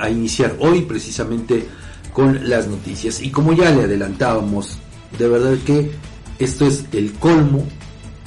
[0.00, 1.66] a, iniciar hoy precisamente
[2.12, 3.22] con las noticias.
[3.22, 4.78] Y como ya le adelantábamos,
[5.18, 5.90] de verdad que
[6.38, 7.64] esto es el colmo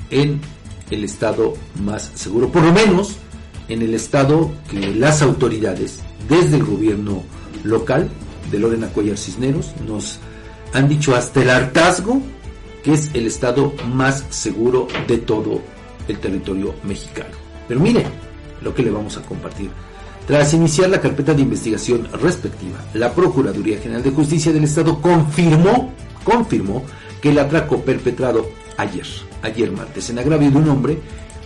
[0.09, 0.39] en
[0.91, 3.17] el estado más seguro, por lo menos
[3.67, 7.23] en el estado que las autoridades, desde el gobierno
[7.63, 8.09] local
[8.51, 10.19] de Lorena Cuellar Cisneros, nos
[10.73, 12.21] han dicho hasta el hartazgo
[12.83, 15.61] que es el estado más seguro de todo
[16.07, 17.33] el territorio mexicano.
[17.67, 18.05] Pero mire
[18.61, 19.69] lo que le vamos a compartir.
[20.27, 25.91] Tras iniciar la carpeta de investigación respectiva, la Procuraduría General de Justicia del Estado confirmó,
[26.23, 26.83] confirmó
[27.21, 28.47] que el atraco perpetrado
[28.77, 29.05] ayer,
[29.41, 30.99] ayer martes, en agravio de un hombre,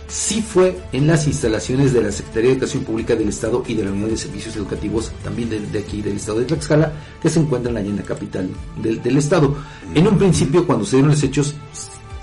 [0.06, 3.84] sí fue en las instalaciones de la Secretaría de Educación Pública del Estado y de
[3.84, 7.40] la Unidad de Servicios Educativos también de, de aquí del Estado de Tlaxcala, que se
[7.40, 8.48] encuentran allá en la capital
[8.80, 9.56] del, del Estado.
[9.92, 11.54] En un principio, cuando se dieron los hechos,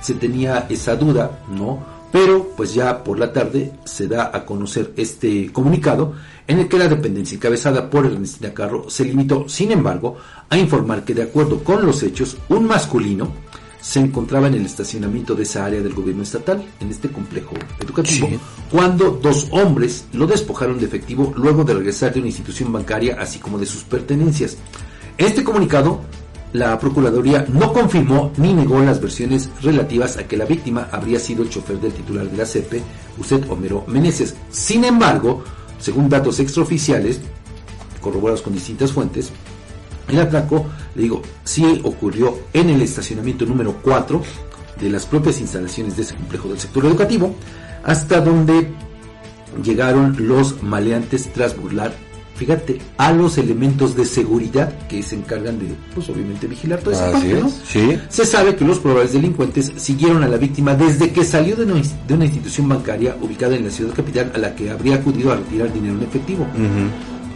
[0.02, 1.95] se tenía esa duda, ¿no?
[2.12, 6.13] Pero pues ya por la tarde se da a conocer este comunicado
[6.48, 10.16] en el que la dependencia encabezada por Ernestina Carro se limitó, sin embargo,
[10.49, 13.34] a informar que de acuerdo con los hechos, un masculino
[13.82, 18.27] se encontraba en el estacionamiento de esa área del gobierno estatal, en este complejo educativo,
[18.29, 18.40] Sí.
[18.72, 23.38] cuando dos hombres lo despojaron de efectivo luego de regresar de una institución bancaria, así
[23.40, 24.57] como de sus pertenencias.
[25.18, 26.01] En este comunicado,
[26.55, 31.43] la Procuraduría no confirmó ni negó las versiones relativas a que la víctima habría sido
[31.43, 32.81] el chofer del titular de la CEPE,
[33.17, 34.35] usted Homero Meneses.
[34.49, 35.43] Sin embargo,
[35.79, 37.20] según datos extraoficiales,
[37.99, 39.31] corroborados con distintas fuentes,
[40.07, 44.21] el atraco, le digo, sí ocurrió en el estacionamiento número 4
[44.79, 47.35] de las propias instalaciones de ese complejo del sector educativo,
[47.83, 48.71] hasta donde
[49.61, 51.93] llegaron los maleantes tras burlar,
[52.36, 57.18] fíjate, a los elementos de seguridad que se encargan de, pues obviamente, vigilar toda esa
[57.18, 57.50] Así parte, ¿no?
[57.50, 57.98] sí.
[58.10, 61.82] Se sabe que los probables delincuentes siguieron a la víctima desde que salió de una,
[62.08, 65.38] de una institución bancaria ubicada en la ciudad capital a la que habría acudido a
[65.38, 66.46] retirar dinero en efectivo.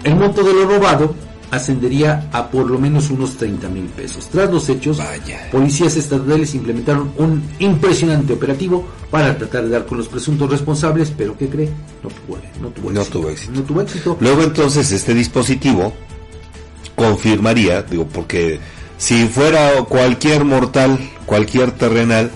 [0.04, 1.16] El monto de lo robado
[1.52, 4.28] ascendería a por lo menos unos 30 mil pesos.
[4.28, 5.50] Tras los hechos, Vaya.
[5.52, 11.36] policías estatales implementaron un impresionante operativo para tratar de dar con los presuntos responsables, pero
[11.38, 11.70] ¿qué cree?
[12.04, 13.20] No tuvo, no tuvo No éxito.
[13.20, 13.52] tuvo éxito.
[13.54, 14.18] No tuvo éxito.
[14.20, 15.94] Luego entonces este dispositivo
[16.96, 18.60] confirmaría, digo, porque
[18.98, 22.32] si fuera cualquier mortal, cualquier terrenal,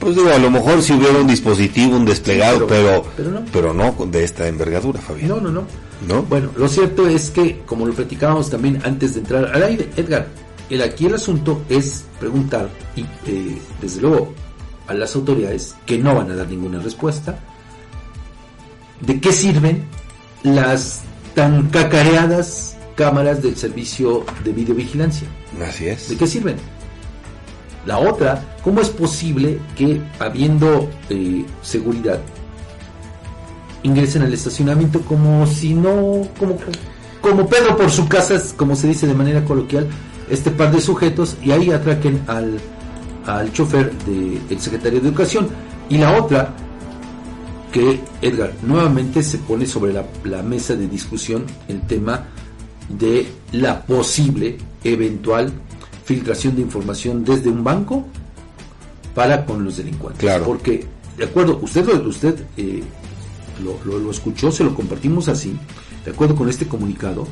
[0.00, 3.42] pues digo, a lo mejor si hubiera un dispositivo, un desplegado, Sí, pero, pero- pero,
[3.52, 4.06] pero no.
[4.06, 5.28] de esta envergadura, Fabián.
[5.28, 5.64] No, no, no.
[6.08, 6.22] ¿No?
[6.22, 10.26] Bueno, lo cierto es que, como lo platicábamos también antes de entrar al aire, Edgar,
[10.68, 14.32] el, aquí el asunto es preguntar, y eh, desde luego
[14.86, 17.38] a las autoridades que no van a dar ninguna respuesta,
[19.00, 19.84] de qué sirven
[20.42, 21.02] las
[21.34, 25.26] tan cacareadas cámaras del servicio de videovigilancia.
[25.66, 26.08] Así es.
[26.10, 26.56] ¿De qué sirven?
[27.86, 32.20] La otra, ¿cómo es posible que habiendo eh, seguridad
[33.82, 36.56] ingresen al estacionamiento como si no, como,
[37.20, 39.86] como Pedro por su casa, como se dice de manera coloquial,
[40.30, 42.58] este par de sujetos y ahí atraquen al,
[43.26, 45.48] al chofer del secretario de Educación?
[45.90, 46.54] Y la otra,
[47.70, 52.24] que Edgar nuevamente se pone sobre la, la mesa de discusión el tema
[52.88, 55.52] de la posible eventual
[56.04, 58.04] filtración de información desde un banco
[59.14, 60.20] para con los delincuentes.
[60.20, 60.44] Claro.
[60.44, 62.82] Porque, de acuerdo, usted, lo, usted eh,
[63.62, 65.56] lo, lo- lo escuchó, se lo compartimos así,
[66.04, 67.26] de acuerdo con este comunicado,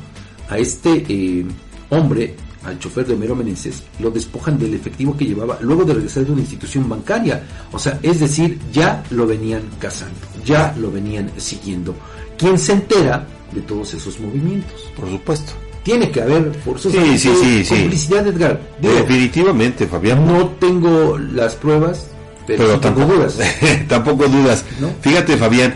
[0.49, 1.45] a este eh,
[1.89, 6.25] hombre, al chofer de Homero Meneses, lo despojan del efectivo que llevaba luego de regresar
[6.25, 7.43] de una institución bancaria.
[7.73, 11.93] O sea, es decir, ya lo venían cazando, ya lo venían siguiendo.
[12.37, 14.89] ¿Quién se entera de todos esos movimientos?
[14.95, 15.51] Por supuesto.
[15.83, 18.61] Tiene que haber forzosamente Sí, sí, sí, complicidad, Edgar.
[18.79, 20.25] Digo, Definitivamente, Fabián.
[20.25, 22.07] no tengo las pruebas,
[22.47, 23.37] pero, pero sí tengo tampoco dudas.
[23.87, 24.65] tampoco dudas.
[24.79, 24.89] ¿No?
[25.01, 25.75] Fíjate, Fabián,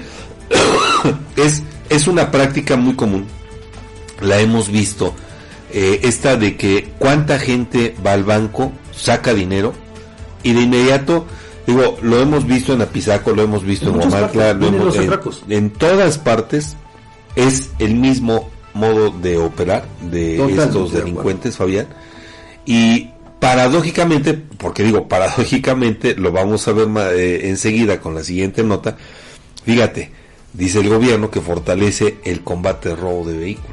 [1.36, 3.26] es, es una práctica muy común.
[4.22, 5.14] La hemos visto.
[5.72, 9.74] eh, esta de que cuánta gente va al banco, saca dinero
[10.44, 11.26] y de inmediato,
[11.68, 15.12] digo, lo hemos visto en Apizaco, lo hemos visto En en,
[15.50, 16.78] en todas partes
[17.36, 21.88] es el mismo modo de operar de Totalmente estos de delincuentes, Fabián.
[22.66, 23.10] Y
[23.40, 28.98] paradójicamente, porque digo paradójicamente, lo vamos a ver eh, enseguida con la siguiente nota,
[29.64, 30.12] fíjate,
[30.54, 33.66] dice el gobierno que fortalece el combate al robo de vehículos.